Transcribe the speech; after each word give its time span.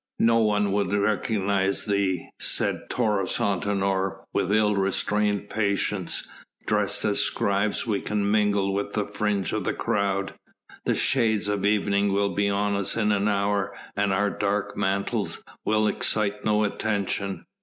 "No 0.17 0.39
one 0.39 0.71
would 0.71 0.91
recognise 0.95 1.85
thee," 1.85 2.27
said 2.39 2.89
Taurus 2.89 3.37
Antinor 3.37 4.23
with 4.33 4.51
ill 4.51 4.75
restrained 4.75 5.47
patience, 5.47 6.27
"dressed 6.65 7.05
as 7.05 7.21
scribes 7.21 7.85
we 7.85 8.01
can 8.01 8.31
mingle 8.31 8.73
with 8.73 8.93
the 8.93 9.05
fringe 9.05 9.53
of 9.53 9.63
the 9.63 9.75
crowd. 9.75 10.33
The 10.85 10.95
shades 10.95 11.47
of 11.49 11.67
evening 11.67 12.11
will 12.11 12.33
be 12.33 12.49
on 12.49 12.75
us 12.75 12.97
in 12.97 13.11
an 13.11 13.27
hour 13.27 13.75
and 13.95 14.11
our 14.11 14.31
dark 14.31 14.75
mantles 14.75 15.43
will 15.65 15.85
excite 15.87 16.43
no 16.43 16.63
attention. 16.63 17.45